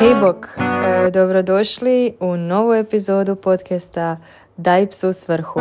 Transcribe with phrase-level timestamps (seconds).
[0.00, 4.16] Hej bok, e, dobrodošli u novu epizodu podcasta
[4.56, 5.60] Daj psu svrhu.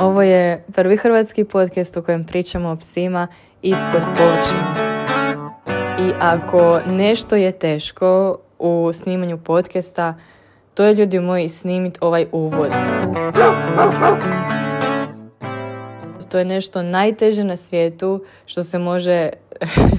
[0.00, 3.28] Ovo je prvi hrvatski podcast u kojem pričamo o psima
[3.62, 4.64] ispod površine.
[6.00, 10.14] I ako nešto je teško u snimanju podcasta,
[10.74, 12.72] to je ljudi moji snimiti ovaj uvod.
[16.34, 19.30] To je nešto najteže na svijetu što se može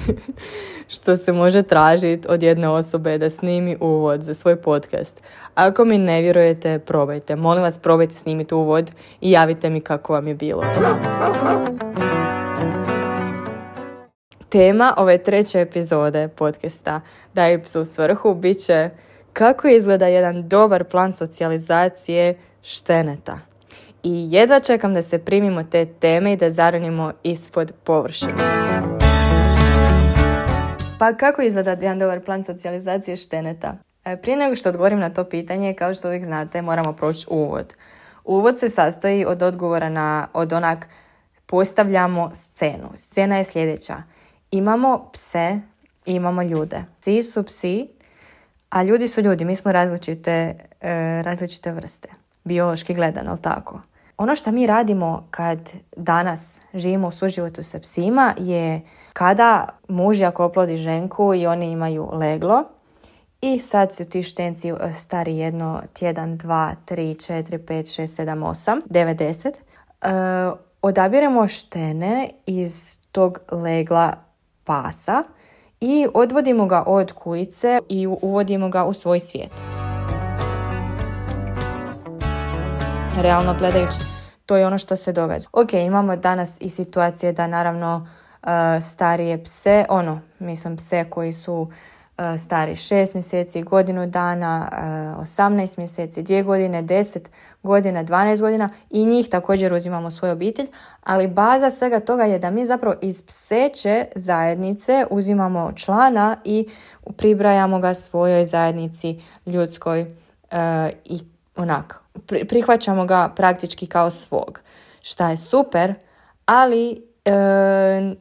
[0.95, 5.23] što se može tražiti od jedne osobe da snimi uvod za svoj podcast.
[5.53, 7.35] Ako mi ne vjerujete, probajte.
[7.35, 10.63] Molim vas, probajte snimiti uvod i javite mi kako vam je bilo.
[14.49, 17.01] Tema ove treće epizode podcasta
[17.33, 18.89] Daj psu svrhu bit će
[19.33, 23.54] kako izgleda jedan dobar plan socijalizacije šteneta.
[24.07, 28.33] I jedva čekam da se primimo te teme i da zaronimo ispod površine.
[30.99, 33.77] Pa kako izgleda jedan dobar plan socijalizacije šteneta?
[34.05, 37.73] E, prije nego što odgovorim na to pitanje, kao što uvijek znate, moramo proći uvod.
[38.23, 40.87] Uvod se sastoji od odgovora na, od onak,
[41.45, 42.89] postavljamo scenu.
[42.95, 43.95] Scena je sljedeća.
[44.51, 45.59] Imamo pse,
[46.05, 46.83] imamo ljude.
[46.99, 47.87] Psi su psi,
[48.69, 49.45] a ljudi su ljudi.
[49.45, 52.09] Mi smo različite, e, različite vrste.
[52.43, 53.81] Biološki gledano, ali tako?
[54.17, 58.81] Ono što mi radimo kad danas živimo u suživotu sa psima je
[59.13, 62.63] kada muž ako oplodi ženku i oni imaju leglo
[63.41, 68.43] i sad su ti štenci e, stari jedno tjedan, dva, tri, četiri, pet, šest, sedam,
[68.43, 69.57] osam, devet, deset.
[69.57, 69.61] E,
[70.81, 74.13] odabiremo štene iz tog legla
[74.63, 75.23] pasa
[75.79, 79.84] i odvodimo ga od kujice i uvodimo ga u svoj svijet.
[83.21, 83.97] Realno gledajući,
[84.45, 85.47] to je ono što se događa.
[85.53, 88.07] Ok, imamo danas i situacije da naravno
[88.45, 91.71] E, starije pse, ono, mislim pse koji su
[92.17, 94.69] e, stari 6 mjeseci, godinu dana,
[95.19, 97.19] 18 e, mjeseci, 2 godine, 10
[97.63, 100.67] godina, 12 godina i njih također uzimamo u svoju obitelj,
[101.03, 106.69] ali baza svega toga je da mi zapravo iz pseće zajednice uzimamo člana i
[107.17, 110.15] pribrajamo ga svojoj zajednici ljudskoj
[111.05, 111.19] i
[111.55, 111.99] onak,
[112.49, 114.59] prihvaćamo ga praktički kao svog,
[115.01, 115.93] šta je super,
[116.45, 117.31] ali e,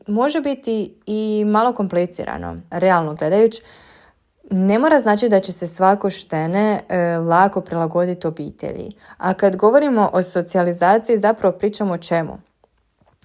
[0.06, 3.62] može biti i malo komplicirano, realno gledajući.
[4.50, 8.90] Ne mora znači da će se svako štene e, lako prilagoditi obitelji.
[9.18, 12.38] A kad govorimo o socijalizaciji, zapravo pričamo o čemu?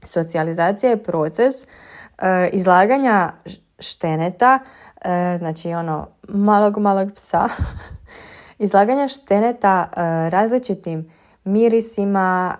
[0.03, 1.67] Socijalizacija je proces e,
[2.53, 3.31] izlaganja
[3.79, 4.59] šteneta,
[5.01, 7.47] e, znači ono malog malog psa,
[8.59, 9.89] izlaganja šteneta
[10.29, 11.11] različitim
[11.43, 12.55] mirisima,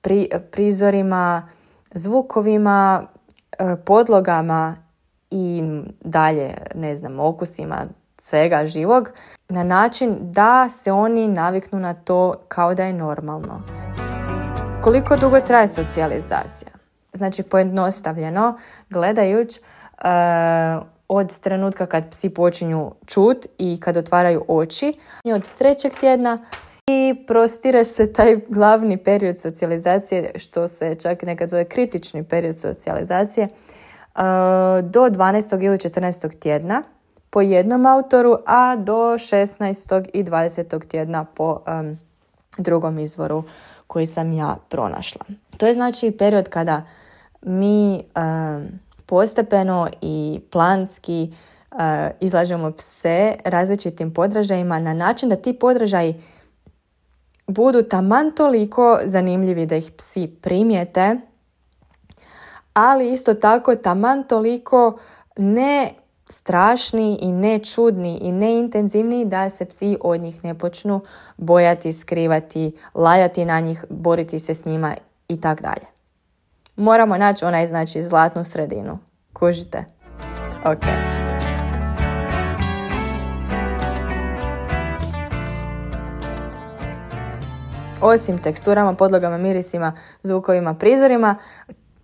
[0.00, 1.48] pri, prizorima,
[1.94, 3.02] zvukovima,
[3.58, 4.76] e, podlogama
[5.30, 5.62] i
[6.00, 7.76] dalje, ne znam, okusima
[8.18, 9.10] svega živog
[9.48, 13.62] na način da se oni naviknu na to kao da je normalno.
[14.82, 16.70] Koliko dugo traje socijalizacija?
[17.12, 18.58] Znači, pojednostavljeno,
[18.90, 20.08] gledajući e,
[21.12, 24.92] od trenutka kad psi počinju čut i kad otvaraju oči,
[25.24, 26.44] od trećeg tjedna
[26.86, 33.44] i prostire se taj glavni period socijalizacije, što se čak nekad zove kritični period socijalizacije,
[33.46, 34.20] uh,
[34.82, 35.64] do 12.
[35.64, 36.38] ili 14.
[36.38, 36.82] tjedna
[37.30, 40.08] po jednom autoru, a do 16.
[40.12, 40.88] i 20.
[40.88, 41.98] tjedna po um,
[42.58, 43.42] drugom izvoru
[43.86, 45.20] koji sam ja pronašla.
[45.56, 46.82] To je znači period kada
[47.42, 51.32] mi um, postepeno i planski
[51.72, 51.78] uh,
[52.20, 56.22] izlažemo pse različitim podražajima na način da ti podražaji
[57.46, 61.16] budu taman toliko zanimljivi da ih psi primijete,
[62.72, 64.98] ali isto tako taman toliko
[65.36, 65.90] ne
[66.28, 71.00] strašni i ne čudni i ne intenzivni da se psi od njih ne počnu
[71.36, 74.94] bojati, skrivati, lajati na njih, boriti se s njima
[75.28, 75.99] i tak dalje.
[76.80, 78.98] Moramo naći onaj znači zlatnu sredinu.
[79.32, 79.84] Kužite?
[80.64, 80.82] Ok.
[88.00, 91.36] Osim teksturama, podlogama, mirisima, zvukovima, prizorima,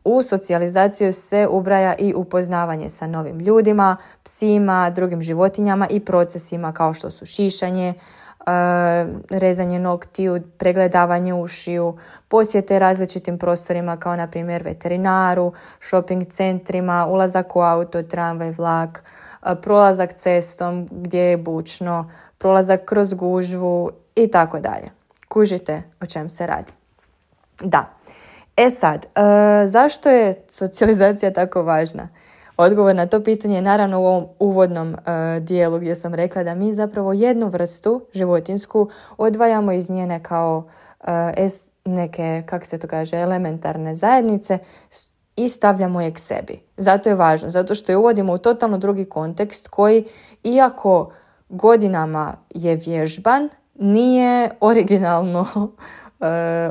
[0.04, 6.94] u socijalizaciju se ubraja i upoznavanje sa novim ljudima, psima, drugim životinjama i procesima kao
[6.94, 7.94] što su šišanje,
[9.30, 11.96] rezanje noktiju, pregledavanje ušiju,
[12.28, 19.02] posjete različitim prostorima kao na primjer veterinaru, shopping centrima, ulazak u auto, tramvaj, vlak,
[19.62, 24.90] prolazak cestom gdje je bučno, prolazak kroz gužvu i tako dalje.
[25.28, 26.72] Kužite o čem se radi.
[27.62, 27.86] Da.
[28.56, 29.06] E sad,
[29.66, 32.08] zašto je socijalizacija tako važna?
[32.56, 36.54] Odgovor na to pitanje je naravno u ovom uvodnom uh, dijelu gdje sam rekla da
[36.54, 40.64] mi zapravo jednu vrstu životinsku odvajamo iz njene kao
[41.00, 41.06] uh,
[41.36, 44.58] es, neke, kak se to kaže, elementarne zajednice
[45.36, 46.60] i stavljamo je k sebi.
[46.76, 50.04] Zato je važno, zato što je uvodimo u totalno drugi kontekst koji,
[50.44, 51.12] iako
[51.48, 55.46] godinama je vježban, nije originalno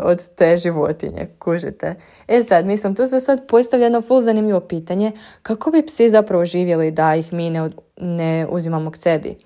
[0.03, 1.95] od te životinje, kužite.
[2.27, 5.11] E sad, mislim, tu se sad postavlja jedno full zanimljivo pitanje,
[5.41, 9.37] kako bi psi zapravo živjeli da ih mi ne, ne uzimamo k sebi?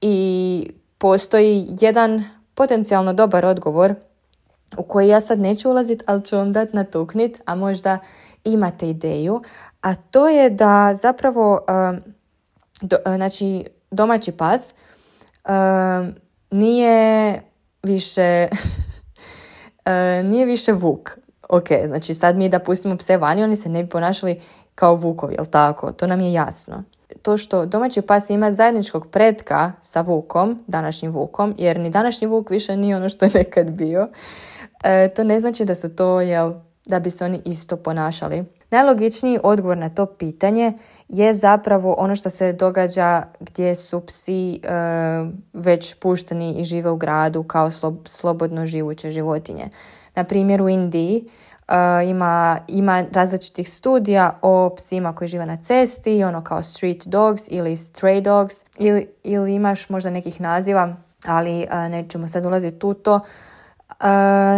[0.00, 2.24] I postoji jedan
[2.54, 3.94] potencijalno dobar odgovor
[4.76, 7.98] u koji ja sad neću ulaziti, ali ću vam dati natuknit, a možda
[8.44, 9.42] imate ideju,
[9.80, 11.60] a to je da zapravo
[12.82, 14.74] do, znači, domaći pas
[16.50, 17.40] nije
[17.82, 18.48] više
[20.24, 21.18] nije više vuk.
[21.48, 24.40] Ok, znači sad mi da pustimo pse vani, oni se ne bi ponašali
[24.74, 25.92] kao vukovi, jel tako?
[25.92, 26.82] To nam je jasno.
[27.22, 32.50] To što domaći pas ima zajedničkog predka sa vukom, današnjim vukom, jer ni današnji vuk
[32.50, 34.08] više nije ono što je nekad bio,
[34.84, 36.52] e, to ne znači da su to, jel,
[36.86, 38.44] da bi se oni isto ponašali.
[38.70, 40.72] Najlogičniji odgovor na to pitanje
[41.08, 44.58] je zapravo ono što se događa gdje su psi e,
[45.52, 47.70] već pušteni i žive u gradu kao
[48.04, 49.68] slobodno živuće životinje.
[50.14, 51.24] Na primjer u Indiji
[51.68, 51.74] e,
[52.08, 57.70] ima, ima različitih studija o psima koji žive na cesti, ono kao street dogs ili
[57.70, 63.20] stray dogs ili, ili imaš možda nekih naziva, ali uh, nećemo sad ulaziti u to.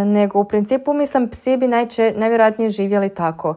[0.06, 3.54] nego u principu mislim psi bi najče, najvjerojatnije živjeli tako.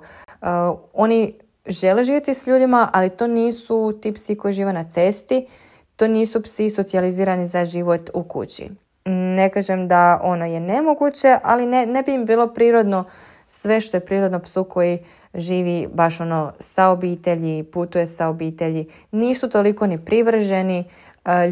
[0.93, 1.33] Oni
[1.65, 5.47] žele živjeti s ljudima, ali to nisu ti psi koji žive na cesti,
[5.95, 8.69] to nisu psi socijalizirani za život u kući.
[9.05, 13.05] Ne kažem da ono je nemoguće, ali ne, ne bi im bilo prirodno
[13.47, 14.99] sve što je prirodno psu koji
[15.33, 18.89] živi baš ono sa obitelji, putuje sa obitelji.
[19.11, 20.83] Nisu toliko ni privrženi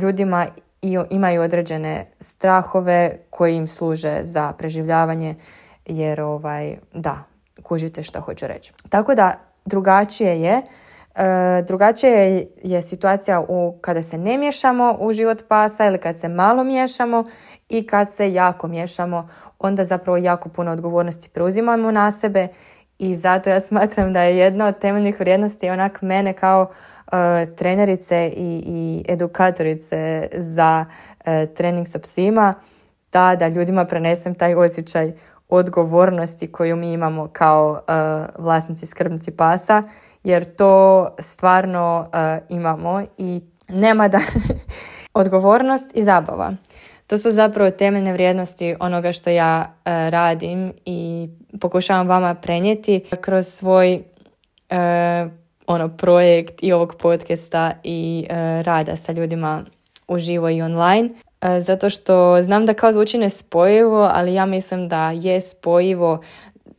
[0.02, 0.48] ljudima
[0.82, 5.36] i imaju određene strahove koji im služe za preživljavanje
[5.86, 7.24] jer ovaj da,
[7.64, 8.74] kužite što hoću reći.
[8.90, 9.34] Tako da
[9.66, 10.62] drugačije je.
[11.16, 16.28] E, drugačije je, situacija u, kada se ne miješamo u život pasa ili kad se
[16.28, 17.24] malo miješamo
[17.70, 19.30] i kad se jako miješamo,
[19.60, 22.48] onda zapravo jako puno odgovornosti preuzimamo na sebe
[23.00, 26.72] i zato ja smatram da je jedna od temeljnih vrijednosti onak mene kao
[27.12, 30.86] e, trenerice i, i edukatorice za
[31.26, 32.54] e, trening sa psima,
[33.12, 35.14] da, da ljudima prenesem taj osjećaj
[35.52, 39.84] odgovornosti koju mi imamo kao uh, vlasnici skrbnici pasa
[40.24, 44.20] jer to stvarno uh, imamo i nema da
[45.14, 46.54] odgovornost i zabava.
[47.08, 51.30] To su zapravo temeljne vrijednosti onoga što ja uh, radim i
[51.62, 54.04] pokušavam vama prenijeti kroz svoj
[55.68, 58.28] ono projekt i ovog podcasta i
[58.64, 59.64] rada sa ljudima
[60.08, 61.10] uživo i online.
[61.42, 66.22] E, zato što znam da kao zvuči nespojivo, ali ja mislim da je spojivo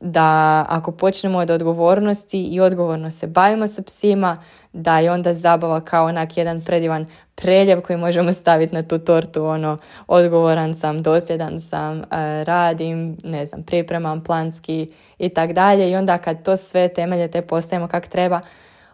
[0.01, 4.43] da ako počnemo od odgovornosti i odgovorno se bavimo sa psima,
[4.73, 9.45] da je onda zabava kao onak jedan predivan preljev koji možemo staviti na tu tortu,
[9.45, 12.05] ono, odgovoran sam, dosljedan sam, e,
[12.45, 15.91] radim, ne znam, pripremam planski i tak dalje.
[15.91, 18.41] I onda kad to sve temelje te postavimo kak treba,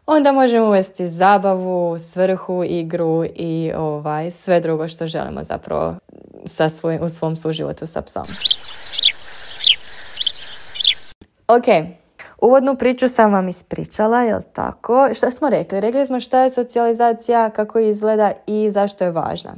[0.09, 5.95] onda možemo uvesti zabavu, svrhu, igru i ovaj, sve drugo što želimo zapravo
[6.45, 8.25] sa svoj, u svom suživotu sa psom.
[11.49, 11.65] Ok,
[12.39, 15.09] uvodnu priču sam vam ispričala, jel tako?
[15.15, 15.81] Šta smo rekli?
[15.81, 19.55] Rekli smo šta je socijalizacija, kako izgleda i zašto je važna.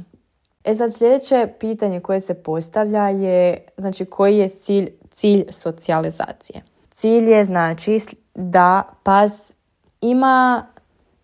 [0.63, 6.61] E sad sljedeće pitanje koje se postavlja je, znači koji je cilj, cilj socijalizacije?
[6.93, 7.99] Cilj je znači
[8.35, 9.53] da pas
[10.01, 10.65] ima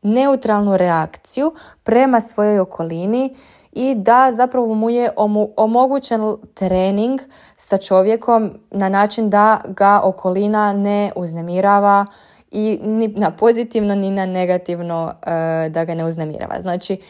[0.01, 1.53] neutralnu reakciju
[1.83, 3.35] prema svojoj okolini
[3.71, 5.09] i da zapravo mu je
[5.57, 7.19] omogućen trening
[7.55, 12.05] sa čovjekom na način da ga okolina ne uznemirava
[12.51, 16.61] i ni na pozitivno ni na negativno e, da ga ne uznemirava.
[16.61, 17.01] Znači,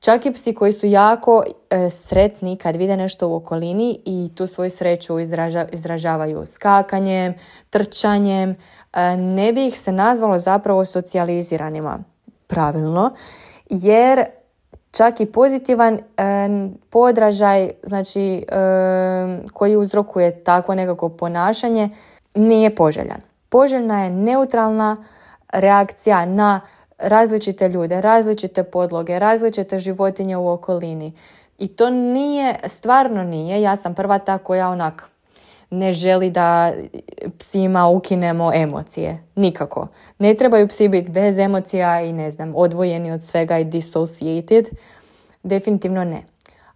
[0.00, 4.46] čak i psi koji su jako e, sretni kad vide nešto u okolini i tu
[4.46, 5.18] svoju sreću
[5.72, 7.34] izražavaju skakanjem,
[7.70, 8.56] trčanjem,
[9.16, 11.98] ne bi ih se nazvalo zapravo socijaliziranima
[12.46, 13.10] pravilno,
[13.70, 14.24] jer
[14.90, 16.00] čak i pozitivan e,
[16.90, 18.42] podražaj znači, e,
[19.52, 21.88] koji uzrokuje takvo nekako ponašanje
[22.34, 23.20] nije poželjan.
[23.48, 24.96] Poželjna je neutralna
[25.52, 26.60] reakcija na
[26.98, 31.12] različite ljude, različite podloge, različite životinje u okolini.
[31.58, 35.08] I to nije, stvarno nije, ja sam prva ta koja onak
[35.76, 36.72] ne želi da
[37.38, 39.22] psima ukinemo emocije.
[39.34, 39.88] Nikako.
[40.18, 44.68] Ne trebaju psi biti bez emocija i ne znam, odvojeni od svega i dissociated.
[45.42, 46.22] Definitivno ne.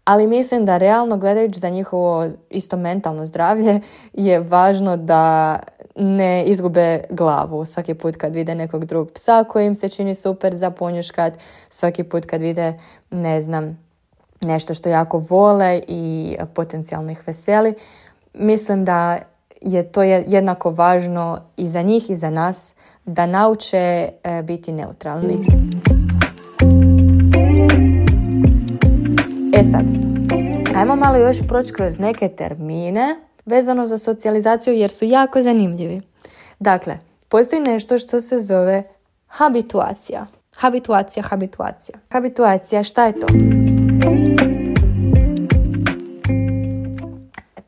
[0.05, 3.81] Ali mislim da realno gledajući za njihovo isto mentalno zdravlje
[4.13, 5.59] je važno da
[5.97, 10.55] ne izgube glavu svaki put kad vide nekog drugog psa koji im se čini super
[10.55, 11.33] za ponjuškat,
[11.69, 12.79] svaki put kad vide,
[13.11, 13.79] ne znam,
[14.41, 17.75] nešto što jako vole i potencijalno ih veseli.
[18.35, 19.19] Mislim da
[19.61, 25.47] je to jednako važno i za njih i za nas da nauče e, biti neutralni.
[29.55, 29.85] E sad,
[30.77, 36.01] ajmo malo još proći kroz neke termine vezano za socijalizaciju jer su jako zanimljivi.
[36.59, 38.83] Dakle, postoji nešto što se zove
[39.27, 40.27] habituacija.
[40.57, 41.99] Habituacija, habituacija.
[42.11, 43.27] Habituacija, šta je to?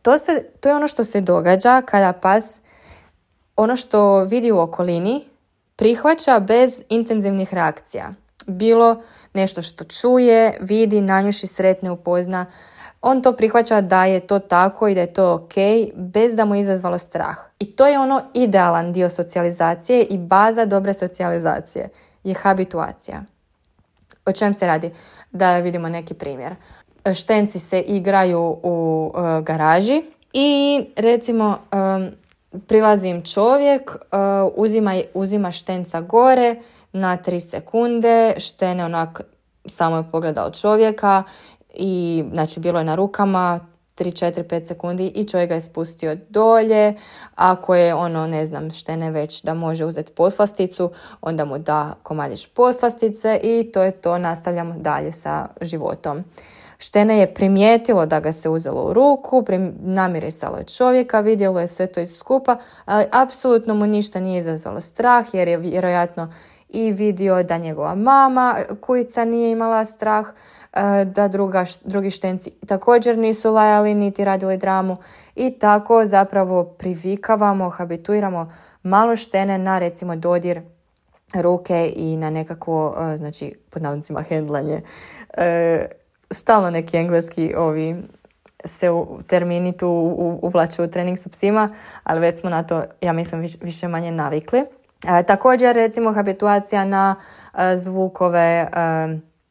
[0.02, 2.60] To, se, to je ono što se događa kada pas
[3.56, 5.24] ono što vidi u okolini
[5.76, 8.12] prihvaća bez intenzivnih reakcija.
[8.46, 9.02] Bilo
[9.34, 12.46] nešto što čuje, vidi, nanjuši, sretne, upozna,
[13.02, 15.54] on to prihvaća da je to tako i da je to ok,
[15.94, 17.36] bez da mu izazvalo strah.
[17.58, 21.88] I to je ono idealan dio socijalizacije i baza dobre socijalizacije
[22.24, 23.22] je habituacija.
[24.26, 24.90] O čem se radi?
[25.30, 26.54] Da vidimo neki primjer.
[27.14, 32.10] Štenci se igraju u uh, garaži i recimo um,
[32.66, 36.56] prilazi im čovjek, uh, uzima, uzima štenca gore
[36.92, 39.20] na 3 sekunde, štene onak
[39.66, 41.22] samo je pogledao čovjeka
[41.74, 43.60] i znači bilo je na rukama
[43.96, 46.94] 3, 4, 5 sekundi i čovjek ga je spustio dolje.
[47.34, 50.90] Ako je ono, ne znam, štene već da može uzeti poslasticu,
[51.20, 56.24] onda mu da komadić poslastice i to je to, nastavljamo dalje sa životom.
[56.82, 59.44] Štene je primijetilo da ga se uzelo u ruku,
[59.80, 64.80] namirisalo je čovjeka, vidjelo je sve to iz skupa, ali apsolutno mu ništa nije izazvalo
[64.80, 66.32] strah jer je vjerojatno
[66.68, 70.26] i vidio da njegova mama kujica nije imala strah,
[70.72, 74.96] E, da druga, drugi štenci također nisu lajali niti radili dramu
[75.34, 78.48] i tako zapravo privikavamo, habituiramo
[78.82, 80.60] malo štene na recimo dodir
[81.34, 84.82] ruke i na nekakvo, e, znači pod navodnicima hendlanje.
[86.32, 87.96] E, stalno neki engleski ovi
[88.64, 89.88] se u termini tu
[90.42, 91.68] uvlače u trening sa psima,
[92.02, 94.64] ali već smo na to, ja mislim, više manje navikli.
[95.26, 97.16] također, recimo, habituacija na
[97.76, 98.68] zvukove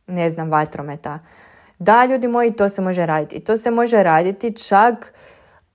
[0.08, 1.20] ne znam, vatrometa.
[1.80, 3.40] Da, ljudi moji, to se može raditi.
[3.40, 5.14] To se može raditi čak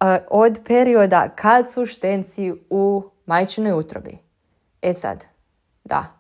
[0.01, 4.19] uh, od perioda kad su štenci u majčinoj utrobi.
[4.83, 5.25] E sad,
[5.85, 6.16] da.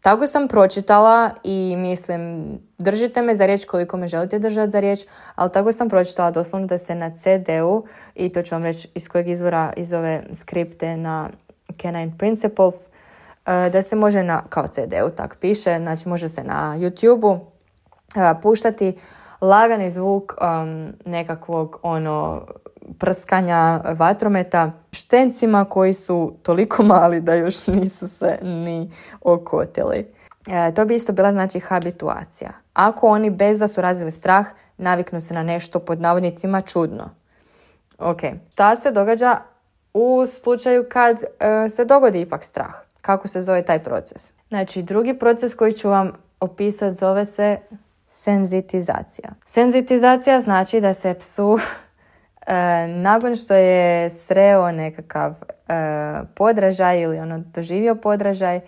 [0.00, 5.00] Tako sam pročitala i mislim, držite me za riječ koliko me želite držati za riječ,
[5.34, 9.08] ali tako sam pročitala doslovno da se na CD-u, i to ću vam reći iz
[9.08, 11.30] kojeg izvora iz ove skripte na
[11.82, 12.90] Canine Principles,
[13.46, 17.38] E, da se može na, kao CD-u tak piše, znači može se na YouTube-u
[18.16, 18.98] e, puštati
[19.40, 22.46] lagani zvuk um, nekakvog ono
[22.98, 30.06] prskanja vatrometa štencima koji su toliko mali da još nisu se ni okotili.
[30.46, 32.50] E, to bi isto bila znači habituacija.
[32.72, 34.46] Ako oni bez da su razvili strah
[34.78, 37.10] naviknu se na nešto pod navodnicima čudno.
[37.98, 38.20] Ok,
[38.54, 39.38] ta se događa
[39.94, 41.20] u slučaju kad
[41.70, 42.74] se dogodi ipak strah.
[43.00, 44.32] Kako se zove taj proces?
[44.48, 47.58] Znači, drugi proces koji ću vam opisati zove se
[48.08, 49.28] senzitizacija.
[49.46, 51.58] Senzitizacija znači da se psu
[52.46, 55.74] e, nakon što je sreo nekakav e,
[56.34, 58.60] podražaj ili ono doživio podražaj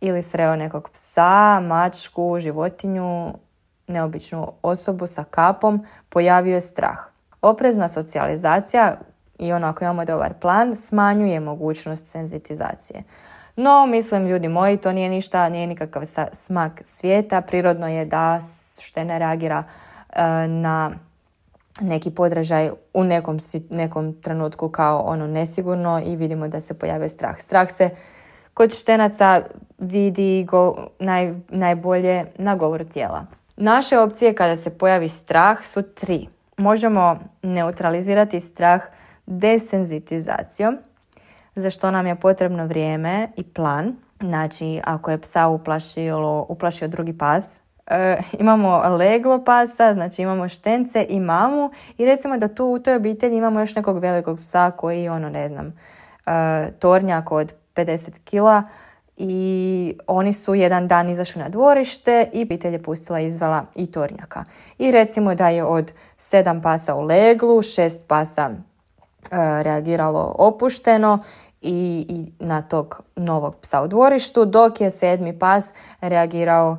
[0.00, 3.34] ili sreo nekog psa, mačku, životinju,
[3.86, 6.98] neobičnu osobu sa kapom, pojavio je strah.
[7.42, 8.94] Oprezna socijalizacija
[9.38, 13.02] i ono ako imamo dobar plan, smanjuje mogućnost senzitizacije.
[13.56, 16.02] No, mislim, ljudi moji, to nije ništa, nije nikakav
[16.32, 17.40] smak svijeta.
[17.40, 18.40] Prirodno je da
[18.80, 19.62] štene reagira
[20.12, 20.90] e, na
[21.80, 23.38] neki podražaj u nekom,
[23.70, 27.38] nekom trenutku kao ono nesigurno i vidimo da se pojavio strah.
[27.38, 27.90] Strah se
[28.54, 29.42] kod štenaca
[29.78, 33.26] vidi go, naj, najbolje na govoru tijela.
[33.56, 36.28] Naše opcije kada se pojavi strah su tri.
[36.56, 38.82] Možemo neutralizirati strah
[39.26, 40.78] desenzitizacijom,
[41.56, 43.96] za što nam je potrebno vrijeme i plan.
[44.20, 51.06] Znači, ako je psa uplašio, uplašio drugi pas, e, imamo leglo pasa, znači imamo štence
[51.08, 55.08] i mamu i recimo da tu u toj obitelji imamo još nekog velikog psa koji,
[55.08, 55.72] ono, ne znam,
[56.26, 58.62] e, tornjak od 50 kila
[59.16, 64.44] i oni su jedan dan izašli na dvorište i obitelj je pustila izvela i tornjaka.
[64.78, 68.50] I recimo da je od sedam pasa u leglu, šest pasa
[69.62, 71.18] reagiralo opušteno
[71.64, 76.76] i, i na tog novog psa u dvorištu, dok je sedmi pas reagirao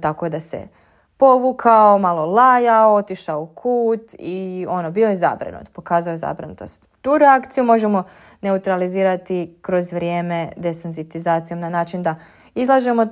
[0.00, 0.68] tako da se
[1.16, 6.88] povukao, malo lajao, otišao u kut i ono, bio je zabrinut, pokazao je zabrinutost.
[7.02, 8.04] Tu reakciju možemo
[8.40, 12.14] neutralizirati kroz vrijeme desenzitizacijom na način da
[12.54, 13.06] izlažemo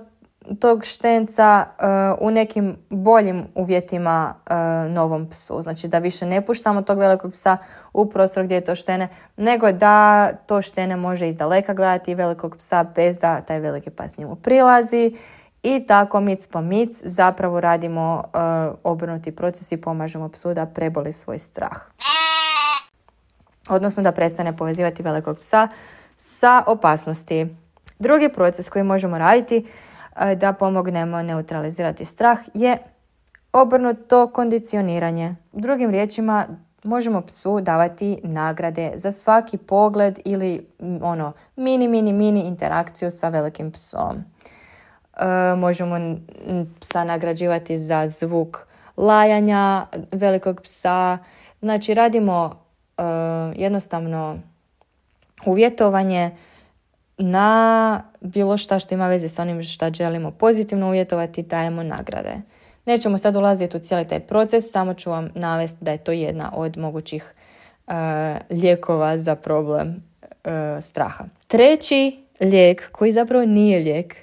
[0.60, 5.62] tog štenca uh, u nekim boljim uvjetima uh, novom psu.
[5.62, 7.56] Znači da više ne puštamo tog velikog psa
[7.92, 12.56] u prostor gdje je to štene, nego da to štene može iz daleka gledati velikog
[12.56, 15.16] psa bez da taj veliki pas njemu prilazi
[15.62, 21.12] i tako mic po mic zapravo radimo uh, obrnuti proces i pomažemo psu da preboli
[21.12, 21.76] svoj strah.
[23.68, 25.68] Odnosno da prestane povezivati velikog psa
[26.16, 27.56] sa opasnosti.
[27.98, 29.66] Drugi proces koji možemo raditi
[30.36, 32.78] da pomognemo neutralizirati strah je
[33.52, 35.34] obrnuto kondicioniranje.
[35.52, 36.46] Drugim riječima
[36.86, 40.66] možemo psu davati nagrade za svaki pogled ili
[41.02, 44.16] ono mini mini mini interakciju sa velikim psom.
[45.16, 46.16] E, možemo
[46.80, 48.58] psa nagrađivati za zvuk
[48.96, 51.18] lajanja velikog psa.
[51.60, 52.50] Znači radimo
[52.98, 53.02] e,
[53.56, 54.38] jednostavno
[55.46, 56.30] uvjetovanje
[57.18, 62.34] na bilo šta što ima veze s onim što želimo pozitivno uvjetovati, dajemo nagrade.
[62.86, 66.52] Nećemo sad ulaziti u cijeli taj proces, samo ću vam navesti da je to jedna
[66.54, 67.34] od mogućih
[67.86, 67.94] uh,
[68.50, 70.02] lijekova za problem
[70.80, 71.24] straha.
[71.46, 74.16] Treći lijek koji zapravo nije lijek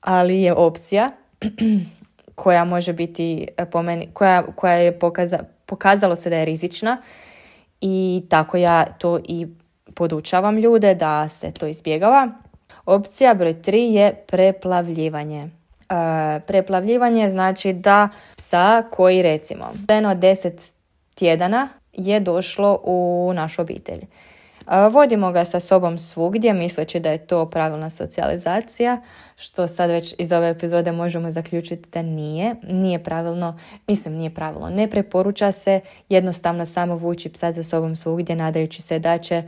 [0.00, 1.10] ali je opcija
[2.34, 7.02] koja može biti e, po meni, koja, koja je pokaza, pokazalo se da je rizična
[7.80, 9.46] i tako ja to i
[9.96, 12.28] podučavam ljude da se to izbjegava.
[12.86, 15.42] Opcija broj tri je preplavljivanje.
[15.42, 20.60] E, preplavljivanje znači da psa koji recimo jedno od deset
[21.14, 24.00] tjedana je došlo u našu obitelj.
[24.90, 29.00] Vodimo ga sa sobom svugdje, misleći da je to pravilna socijalizacija,
[29.36, 32.54] što sad već iz ove epizode možemo zaključiti da nije.
[32.62, 38.36] Nije pravilno, mislim nije pravilno, ne preporuča se jednostavno samo vući psa za sobom svugdje,
[38.36, 39.44] nadajući se da će e,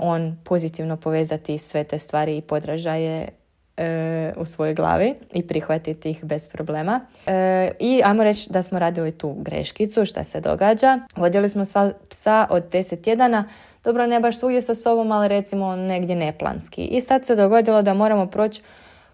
[0.00, 3.28] on pozitivno povezati sve te stvari i podražaje
[3.76, 7.00] e, u svojoj glavi i prihvatiti ih bez problema.
[7.26, 10.98] E, I ajmo reći da smo radili tu greškicu, šta se događa.
[11.16, 13.48] Vodili smo sva psa od 10 tjedana
[13.84, 16.84] dobro ne baš svugdje sa sobom, ali recimo negdje neplanski.
[16.84, 18.62] I sad se dogodilo da moramo proći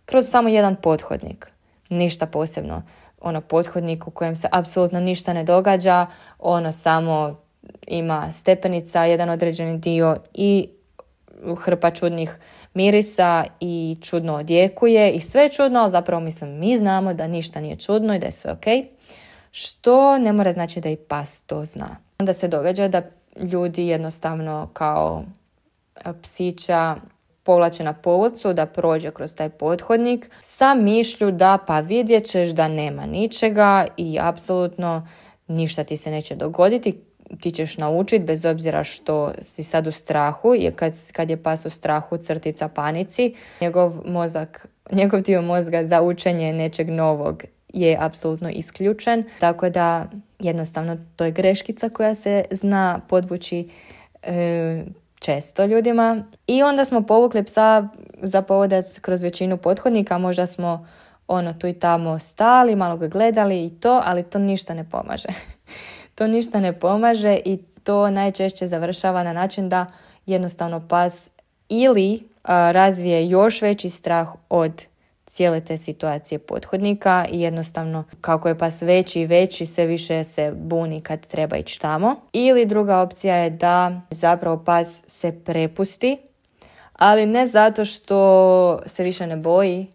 [0.04, 1.50] kroz samo jedan pothodnik.
[1.88, 2.82] Ništa posebno.
[3.20, 6.06] Ono pothodnik u kojem se apsolutno ništa ne događa,
[6.38, 7.40] ono samo
[7.86, 10.68] ima stepenica, jedan određeni dio i
[11.56, 12.38] hrpa čudnih
[12.74, 17.60] mirisa i čudno odjekuje i sve je čudno, ali zapravo mislim mi znamo da ništa
[17.60, 18.64] nije čudno i da je sve ok.
[19.50, 21.96] Što ne mora znači da i pas to zna.
[22.18, 23.02] Onda se događa da
[23.52, 25.24] ljudi jednostavno kao
[25.96, 26.96] e, psića
[27.42, 32.68] povlače na povodcu da prođe kroz taj pothodnik sa mišlju da pa vidjet ćeš da
[32.68, 35.08] nema ničega i apsolutno
[35.48, 37.00] ništa ti se neće dogoditi
[37.40, 41.66] ti ćeš naučiti bez obzira što si sad u strahu jer kad, kad je pas
[41.66, 48.50] u strahu crtica panici njegov mozak njegov dio mozga za učenje nečeg novog je apsolutno
[48.50, 50.06] isključen, tako da
[50.38, 53.68] jednostavno to je greškica koja se zna podvući
[54.22, 54.84] e,
[55.18, 56.24] često ljudima.
[56.46, 57.88] I onda smo povukli psa
[58.22, 60.86] za povodac kroz većinu pothodnika, možda smo
[61.28, 65.28] ono tu i tamo stali, malo ga gledali i to, ali to ništa ne pomaže.
[66.20, 69.86] To ništa ne pomaže i to najčešće završava na način da
[70.26, 71.30] jednostavno pas
[71.68, 74.84] ili razvije još veći strah od
[75.26, 80.52] cijele te situacije pothodnika i jednostavno kako je pas veći i veći sve više se
[80.56, 82.16] buni kad treba ići tamo.
[82.32, 86.18] Ili druga opcija je da zapravo pas se prepusti,
[86.92, 89.86] ali ne zato što se više ne boji,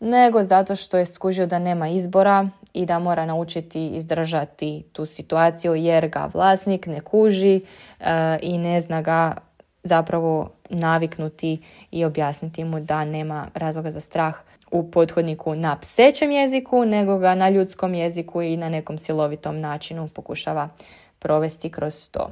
[0.00, 5.74] nego zato što je skužio da nema izbora i da mora naučiti izdržati tu situaciju
[5.74, 7.60] jer ga vlasnik ne kuži
[8.00, 9.34] e, i ne zna ga
[9.82, 14.34] zapravo naviknuti i objasniti mu da nema razloga za strah
[14.70, 20.08] u pothodniku na psećem jeziku, nego ga na ljudskom jeziku i na nekom silovitom načinu
[20.08, 20.68] pokušava
[21.18, 22.30] provesti kroz to.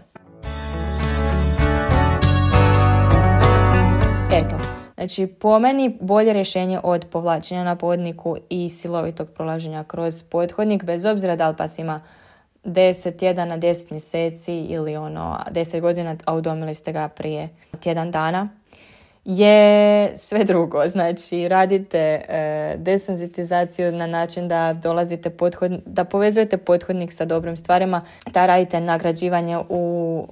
[4.96, 11.04] Znači po meni bolje rješenje od povlačenja na podniku i silovitog prolaženja kroz pothodnik, bez
[11.04, 12.00] obzira da li pas ima
[12.64, 17.48] 10 tjedana, 10 mjeseci ili ono 10 godina, a udomili ste ga prije
[17.80, 18.48] tjedan dana
[19.26, 20.88] je sve drugo.
[20.88, 28.02] Znači, radite e, desenzitizaciju na način da dolazite pothod, da povezujete pothodnik sa dobrim stvarima,
[28.32, 30.26] da radite nagrađivanje u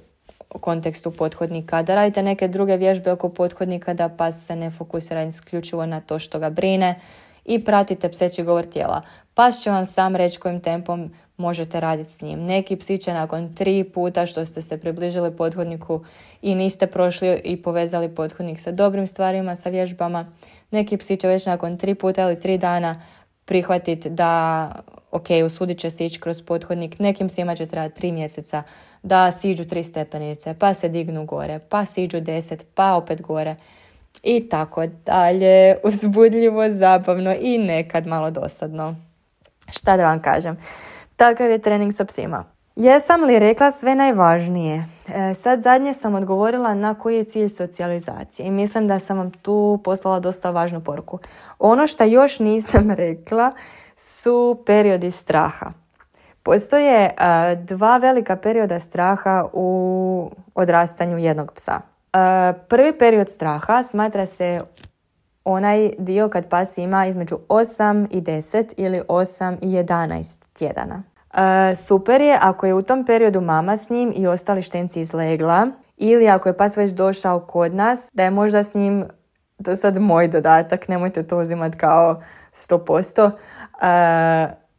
[0.59, 5.85] kontekstu pothodnika, da radite neke druge vježbe oko pothodnika, da pas se ne fokusira isključivo
[5.85, 6.99] na to što ga brine
[7.45, 9.01] i pratite pseći govor tijela.
[9.33, 12.45] Pas će vam sam reći kojim tempom možete raditi s njim.
[12.45, 16.05] Neki psi će nakon tri puta što ste se približili pothodniku
[16.41, 20.25] i niste prošli i povezali pothodnik sa dobrim stvarima, sa vježbama,
[20.71, 23.01] neki psi će već nakon tri puta ili tri dana
[23.45, 24.71] prihvatiti da
[25.11, 26.99] ok, usudit će se ići kroz pothodnik.
[26.99, 28.63] Nekim psima će trebati tri mjeseca
[29.03, 33.55] da siđu tri stepenice, pa se dignu gore, pa siđu deset, pa opet gore
[34.23, 35.77] i tako dalje.
[35.87, 38.95] Uzbudljivo, zabavno i nekad malo dosadno.
[39.69, 40.57] Šta da vam kažem?
[41.15, 42.54] Takav je trening sa psima.
[42.75, 44.85] Jesam li rekla sve najvažnije?
[45.07, 49.31] E, sad zadnje sam odgovorila na koji je cilj socijalizacije i mislim da sam vam
[49.31, 51.19] tu poslala dosta važnu poruku.
[51.59, 53.51] Ono što još nisam rekla
[53.97, 55.71] su periodi straha.
[56.43, 57.11] Postoje e,
[57.55, 61.81] dva velika perioda straha u odrastanju jednog psa.
[62.13, 64.61] E, prvi period straha smatra se
[65.43, 71.14] onaj dio kad pas ima između 8 i 10 ili 8 i 11 tjedana.
[71.35, 75.67] E, super je ako je u tom periodu mama s njim i ostali štenci izlegla
[75.97, 79.05] ili ako je pas već došao kod nas, da je možda s njim,
[79.63, 82.21] to je sad moj dodatak, nemojte to uzimati kao
[82.53, 83.31] 100%, e,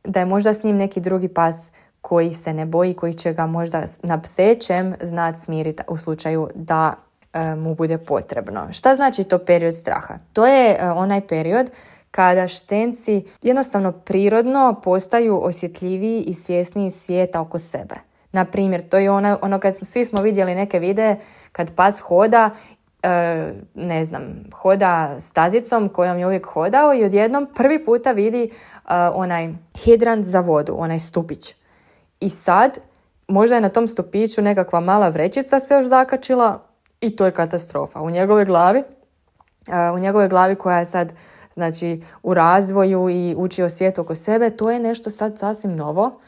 [0.05, 3.47] da je možda s njim neki drugi pas koji se ne boji, koji će ga
[3.47, 6.95] možda na psećem znat smiriti u slučaju da
[7.33, 8.73] e, mu bude potrebno.
[8.73, 10.14] Šta znači to period straha?
[10.33, 11.71] To je onaj period
[12.16, 17.94] kada štenci jednostavno prirodno postaju osjetljiviji i svjesniji svijeta oko sebe.
[18.33, 21.16] Na primjer, to je ono, ono kad smo, svi smo vidjeli neke videe
[21.52, 22.50] kad pas hoda
[23.02, 24.22] e, ne znam,
[24.55, 28.50] hoda stazicom kojom je uvijek hodao i odjednom prvi puta vidi e,
[29.14, 29.48] onaj
[29.85, 31.55] hidrant za vodu, onaj stupić.
[32.20, 32.79] I sad,
[33.29, 36.62] možda je na tom stupiću nekakva mala vrećica se još zakačila
[37.00, 38.00] i to je katastrofa.
[38.00, 41.12] U njegove glavi, e, u njegove glavi koja je sad
[41.57, 46.21] znači u razvoju i uči o svijetu oko sebe, to je nešto sad sasvim novo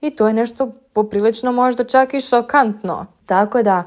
[0.00, 3.06] i to je nešto poprilično možda čak i šokantno.
[3.26, 3.84] Tako da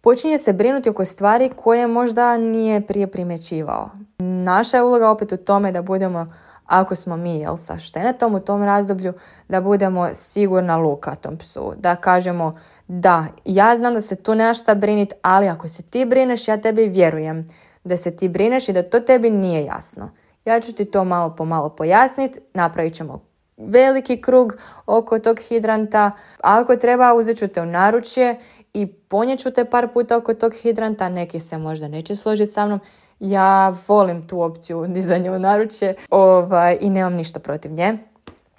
[0.00, 3.90] počinje se brinuti oko stvari koje možda nije prije primjećivao.
[4.18, 6.26] Naša je uloga opet u tome da budemo,
[6.66, 9.12] ako smo mi jel, sa štenetom u tom razdoblju,
[9.48, 11.72] da budemo sigurna luka tom psu.
[11.78, 16.04] Da kažemo da, ja znam da se tu nema šta brinit, ali ako se ti
[16.04, 17.46] brineš, ja tebi vjerujem
[17.84, 20.10] da se ti brineš i da to tebi nije jasno.
[20.44, 26.10] Ja ću ti to malo po malo pojasniti, napravit ćemo veliki krug oko tog hidranta.
[26.40, 28.38] Ako treba, uzet ću te u naručje
[28.74, 31.08] i ponjeću te par puta oko tog hidranta.
[31.08, 32.80] Neki se možda neće složiti sa mnom.
[33.20, 37.98] Ja volim tu opciju dizanja u naručje ovaj, i nemam ništa protiv nje.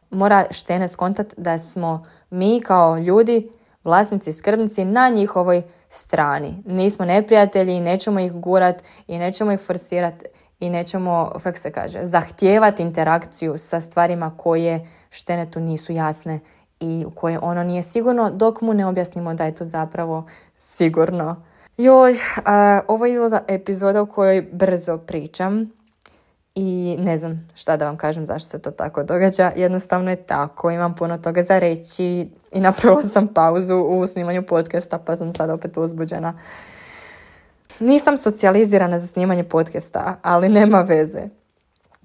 [0.10, 3.50] Mora štene skontat da smo mi kao ljudi,
[3.84, 6.64] vlasnici skrbnici na njihovoj strani.
[6.66, 10.26] Nismo neprijatelji i nećemo ih gurat i nećemo ih forsirati
[10.60, 16.40] i nećemo, kako se kaže, zahtijevati interakciju sa stvarima koje štenetu nisu jasne
[16.80, 21.44] i u koje ono nije sigurno dok mu ne objasnimo da je to zapravo sigurno.
[21.78, 22.18] Joj,
[22.88, 25.72] ovo izgleda epizoda u kojoj brzo pričam
[26.56, 29.52] i ne znam šta da vam kažem zašto se to tako događa.
[29.56, 34.98] Jednostavno je tako, imam puno toga za reći i napravila sam pauzu u snimanju podcasta
[34.98, 36.34] pa sam sad opet uzbuđena.
[37.80, 41.22] Nisam socijalizirana za snimanje podcasta, ali nema veze.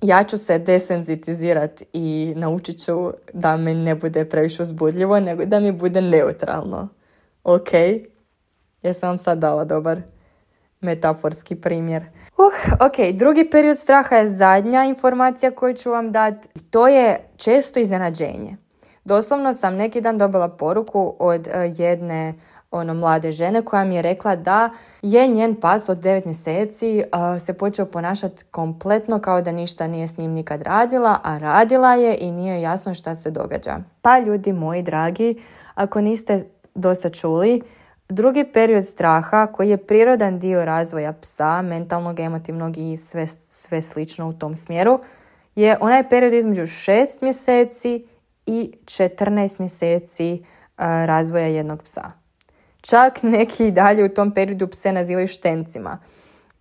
[0.02, 5.60] Ja ću se desenzitizirati i naučit ću da mi ne bude previše uzbudljivo, nego da
[5.60, 6.88] mi bude neutralno.
[7.44, 7.72] Ok?
[8.82, 10.00] Jesam vam sad dala dobar
[10.80, 12.04] metaforski primjer.
[12.38, 16.48] Uh, ok, drugi period straha je zadnja informacija koju ću vam dati.
[16.54, 18.56] I to je često iznenađenje.
[19.04, 22.34] Doslovno sam neki dan dobila poruku od uh, jedne
[22.70, 24.70] ono mlade žene koja mi je rekla da
[25.02, 30.08] je njen pas od 9 mjeseci uh, se počeo ponašati kompletno kao da ništa nije
[30.08, 33.78] s njim nikad radila, a radila je i nije jasno šta se događa.
[34.02, 35.42] Pa ljudi moji dragi,
[35.74, 37.62] ako niste dosta čuli,
[38.08, 44.28] drugi period straha koji je prirodan dio razvoja psa, mentalnog, emotivnog i sve, sve slično
[44.28, 45.00] u tom smjeru,
[45.54, 48.06] je onaj period između 6 mjeseci
[48.46, 52.17] i 14 mjeseci uh, razvoja jednog psa.
[52.88, 55.98] Čak neki dalje u tom periodu pse nazivaju štencima.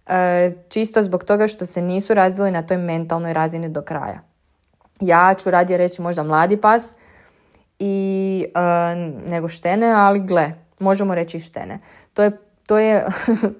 [0.07, 4.19] E, čisto zbog toga što se nisu razvili na toj mentalnoj razini do kraja.
[5.01, 6.95] Ja ću radije reći možda mladi pas
[7.79, 8.59] i e,
[9.29, 11.79] nego štene, ali gle, možemo reći štene.
[12.13, 12.31] To je,
[12.65, 13.05] to je,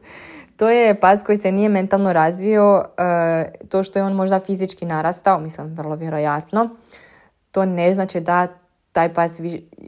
[0.57, 4.85] to je pas koji se nije mentalno razvio, e, to što je on možda fizički
[4.85, 6.69] narastao, mislim vrlo vjerojatno,
[7.51, 8.47] to ne znači da
[8.91, 9.39] taj pas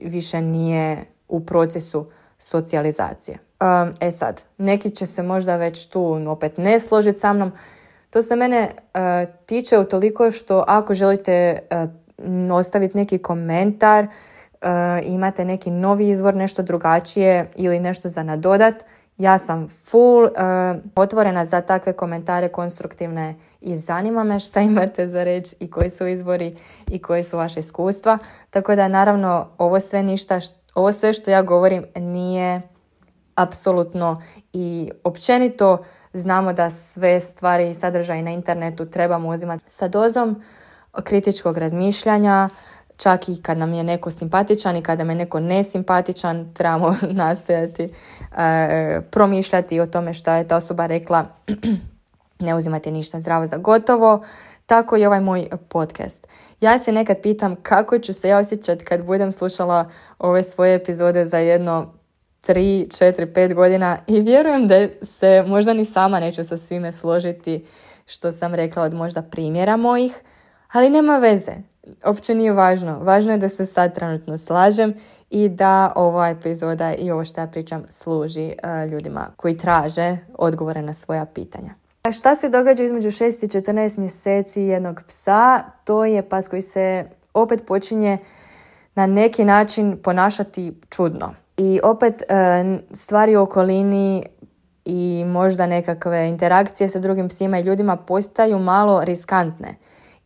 [0.01, 2.05] više nije u procesu
[2.39, 3.37] socijalizacije.
[3.99, 7.51] E sad, neki će se možda već tu opet ne složiti sa mnom.
[8.09, 8.99] To se mene uh,
[9.45, 11.59] tiče u toliko što ako želite
[12.17, 14.69] uh, ostaviti neki komentar, uh,
[15.03, 18.83] imate neki novi izvor, nešto drugačije ili nešto za nadodat,
[19.17, 20.29] ja sam full uh,
[20.95, 26.07] otvorena za takve komentare konstruktivne i zanima me šta imate za reći i koji su
[26.07, 28.17] izvori i koji su vaše iskustva.
[28.49, 30.39] Tako da naravno ovo sve ništa,
[30.75, 32.61] ovo sve što ja govorim nije
[33.35, 34.21] apsolutno
[34.53, 35.77] i općenito
[36.13, 40.41] znamo da sve stvari i sadržaje na internetu trebamo uzimati sa dozom
[41.03, 42.49] kritičkog razmišljanja,
[42.97, 47.93] čak i kad nam je neko simpatičan i kada nam je neko nesimpatičan, trebamo nastojati
[48.37, 51.25] e, promišljati o tome što je ta osoba rekla,
[52.39, 54.23] ne uzimati ništa zdravo za gotovo,
[54.69, 56.27] tako i ovaj moj podcast.
[56.61, 61.25] Ja se nekad pitam kako ću se ja osjećati kad budem slušala ove svoje epizode
[61.25, 61.93] za jedno
[62.47, 67.65] 3, 4, 5 godina i vjerujem da se možda ni sama neću sa svime složiti
[68.05, 70.21] što sam rekla od možda primjera mojih,
[70.71, 71.51] ali nema veze
[72.05, 72.99] uopće nije važno.
[72.99, 74.93] Važno je da se sad trenutno slažem
[75.29, 80.81] i da ova epizoda i ovo što ja pričam služi e, ljudima koji traže odgovore
[80.81, 81.78] na svoja pitanja.
[82.11, 85.59] Šta se događa između 6 i 14 mjeseci jednog psa?
[85.83, 88.17] To je pas koji se opet počinje
[88.95, 91.33] na neki način ponašati čudno.
[91.57, 92.25] I opet e,
[92.91, 94.23] stvari u okolini
[94.85, 99.75] i možda nekakve interakcije sa drugim psima i ljudima postaju malo riskantne.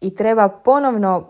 [0.02, 1.30] I treba ponovno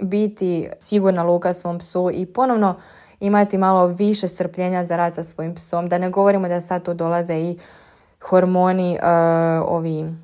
[0.00, 2.74] biti sigurna luka svom psu i ponovno
[3.20, 5.88] imati malo više strpljenja za rad sa svojim psom.
[5.88, 7.58] Da ne govorimo da sad tu dolaze i
[8.28, 10.14] hormoni, uh, ovi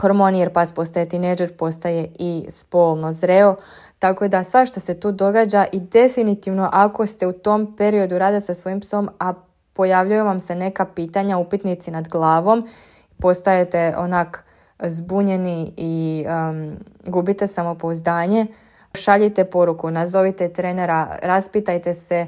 [0.00, 3.56] hormoni jer pas postaje tineđer, postaje i spolno zreo.
[3.98, 8.40] Tako da sva što se tu događa i definitivno ako ste u tom periodu rada
[8.40, 9.32] sa svojim psom, a
[9.72, 12.68] pojavljuju vam se neka pitanja, upitnici nad glavom,
[13.18, 14.44] postajete onak
[14.82, 18.46] zbunjeni i um, gubite samopouzdanje,
[18.94, 22.26] Šaljite poruku, nazovite trenera, raspitajte se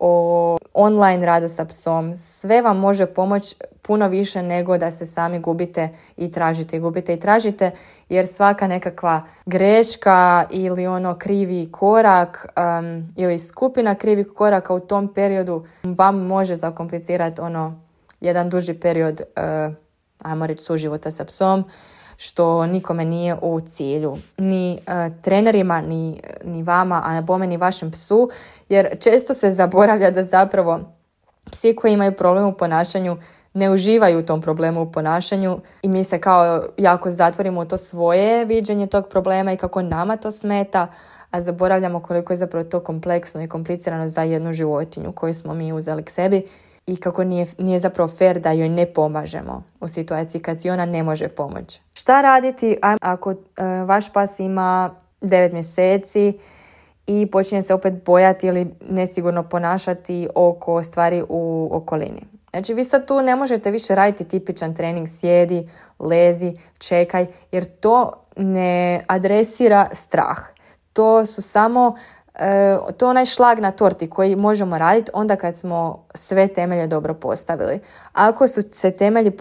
[0.00, 2.14] o online radu sa psom.
[2.14, 6.78] Sve vam može pomoći puno više nego da se sami gubite i tražite.
[6.78, 7.70] Gubite i tražite
[8.08, 15.14] jer svaka nekakva greška ili ono krivi korak um, ili skupina krivih koraka u tom
[15.14, 17.80] periodu vam može zakomplicirati ono
[18.20, 19.74] jedan duži period, uh,
[20.18, 21.64] ajmo reći, suživota sa psom
[22.22, 24.16] što nikome nije u cilju.
[24.38, 28.30] Ni e, trenerima, ni, ni vama, a bome ni vašem psu,
[28.68, 30.80] jer često se zaboravlja da zapravo
[31.50, 33.16] psi koji imaju problem u ponašanju
[33.54, 38.44] ne uživaju u tom problemu u ponašanju i mi se kao jako zatvorimo to svoje
[38.44, 40.86] viđenje tog problema i kako nama to smeta,
[41.30, 45.72] a zaboravljamo koliko je zapravo to kompleksno i komplicirano za jednu životinju koju smo mi
[45.72, 46.46] uzeli k sebi
[46.86, 50.86] i kako nije, nije zapravo fair da joj ne pomažemo u situaciji kad si ona
[50.86, 51.80] ne može pomoći.
[51.92, 53.36] Šta raditi ako e,
[53.84, 56.38] vaš pas ima 9 mjeseci
[57.06, 62.22] i počinje se opet bojati ili nesigurno ponašati oko stvari u okolini?
[62.50, 68.12] Znači vi sad tu ne možete više raditi tipičan trening sjedi, lezi, čekaj jer to
[68.36, 70.38] ne adresira strah.
[70.92, 71.96] To su samo
[72.96, 77.14] to je onaj šlag na torti koji možemo raditi onda kad smo sve temelje dobro
[77.14, 77.80] postavili.
[78.12, 79.32] Ako su se temelji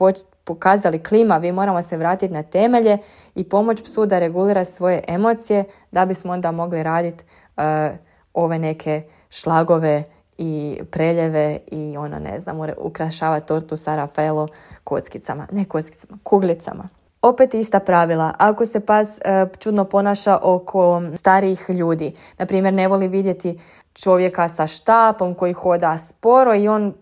[0.43, 2.97] pokazali klima, vi moramo se vratiti na temelje
[3.35, 7.23] i pomoć psu da regulira svoje emocije da bismo onda mogli raditi
[7.57, 7.97] e,
[8.33, 10.03] ove neke šlagove
[10.37, 14.47] i preljeve i ono ne znam, ukrašava tortu sa Rafaelo
[14.83, 16.98] kockicama, ne kockicama, kuglicama.
[17.21, 18.33] Opet ista pravila.
[18.37, 23.59] Ako se pas e, čudno ponaša oko starijih ljudi, na primjer ne voli vidjeti
[23.93, 26.93] čovjeka sa štapom koji hoda sporo i on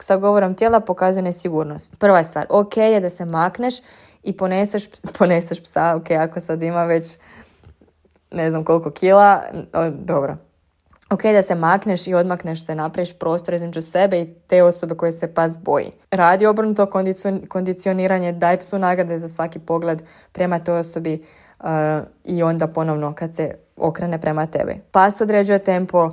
[0.00, 1.98] sa govorom tijela pokazuje nesigurnost.
[1.98, 3.74] Prva stvar, ok je da se makneš
[4.22, 7.18] i poneseš, poneseš psa, ok, ako sad ima već
[8.30, 9.42] ne znam koliko kila,
[9.90, 10.36] dobro,
[11.10, 15.12] ok da se makneš i odmakneš se, napraviš prostor između sebe i te osobe koje
[15.12, 15.90] se pas boji.
[16.10, 16.90] Radi obrnuto
[17.48, 21.24] kondicioniranje, daj psu nagrade za svaki pogled prema toj osobi
[21.60, 21.66] uh,
[22.24, 24.80] i onda ponovno kad se okrene prema tebi.
[24.90, 26.10] Pas određuje tempo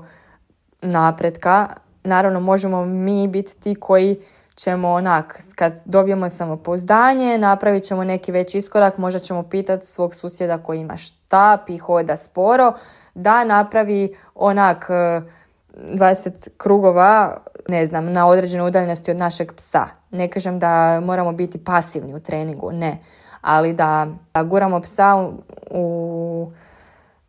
[0.82, 1.68] napretka.
[2.04, 4.20] Naravno možemo mi biti ti koji
[4.62, 10.58] ćemo onak, kad dobijemo samopouzdanje, napravit ćemo neki veći iskorak, možda ćemo pitati svog susjeda
[10.58, 12.74] koji ima štap i hoda sporo,
[13.14, 17.38] da napravi onak 20 e, krugova,
[17.70, 19.86] ne znam, na određenoj udaljenosti od našeg psa.
[20.12, 22.98] Ne kažem da moramo biti pasivni u treningu, ne.
[23.42, 24.08] Ali da,
[24.46, 25.34] guramo psa u,
[25.72, 26.52] u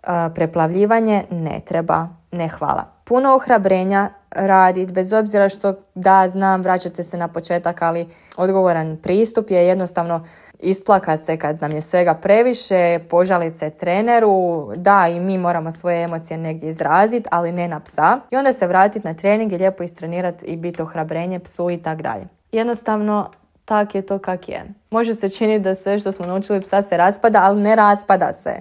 [0.03, 7.05] e, preplavljivanje, ne treba, ne hvala puno ohrabrenja raditi, bez obzira što da, znam, vraćate
[7.05, 10.27] se na početak, ali odgovoran pristup je jednostavno
[10.61, 16.03] isplakat se kad nam je svega previše, požalit se treneru, da i mi moramo svoje
[16.03, 18.21] emocije negdje izraziti, ali ne na psa.
[18.31, 22.03] I onda se vratiti na trening i lijepo istrenirati i biti ohrabrenje psu i tak
[22.03, 22.25] dalje.
[22.53, 23.31] Jednostavno,
[23.65, 24.65] tak je to kak je.
[24.91, 28.55] Može se činiti da sve što smo naučili psa se raspada, ali ne raspada se.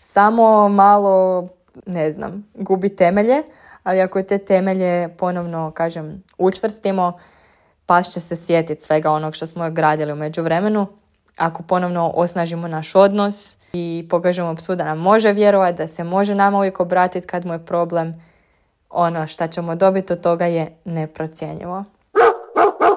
[0.00, 1.48] Samo malo,
[1.86, 3.42] ne znam, gubi temelje,
[3.82, 7.12] ali ako te temelje ponovno, kažem, učvrstimo,
[7.86, 10.86] pa će se sjetiti svega onog što smo gradili u međuvremenu.
[11.36, 16.34] Ako ponovno osnažimo naš odnos i pokažemo psu da nam može vjerovati, da se može
[16.34, 18.22] nama uvijek obratiti kad mu je problem,
[18.90, 21.84] ono što ćemo dobiti od toga je neprocjenjivo.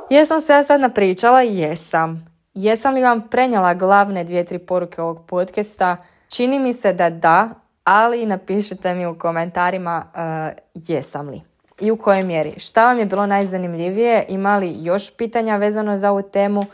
[0.09, 1.41] Jesam se ja sad napričala?
[1.41, 2.25] Jesam.
[2.53, 5.97] Jesam li vam prenijela glavne dvije, tri poruke ovog podcasta?
[6.27, 7.49] Čini mi se da da,
[7.83, 12.53] ali napišite mi u komentarima uh, jesam li i u kojoj mjeri.
[12.57, 14.25] Šta vam je bilo najzanimljivije?
[14.29, 16.65] Ima li još pitanja vezano za ovu temu?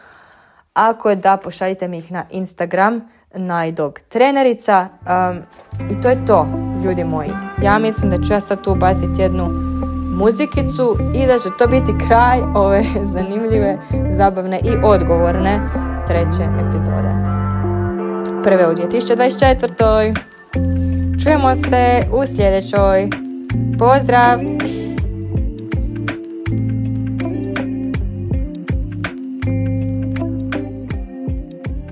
[0.73, 3.01] Ako je da, pošaljite mi ih na Instagram,
[3.33, 4.87] najdog trenerica.
[5.01, 5.37] Um,
[5.91, 6.47] I to je to,
[6.85, 7.29] ljudi moji.
[7.61, 9.47] Ja mislim da ću ja sad tu ubaciti jednu
[10.17, 13.77] muzikicu i da će to biti kraj ove zanimljive,
[14.11, 15.59] zabavne i odgovorne
[16.07, 17.09] treće epizode.
[18.43, 20.86] Prve u 2024.
[21.27, 23.09] Čujemo se u sljedećoj.
[23.79, 24.39] Pozdrav!